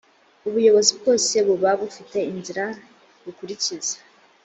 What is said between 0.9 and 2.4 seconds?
bwose buba bufite